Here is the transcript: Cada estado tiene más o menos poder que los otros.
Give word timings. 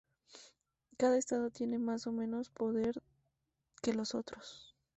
Cada 0.97 1.15
estado 1.19 1.51
tiene 1.51 1.77
más 1.77 2.07
o 2.07 2.11
menos 2.11 2.49
poder 2.49 3.03
que 3.83 3.93
los 3.93 4.15
otros. 4.15 4.75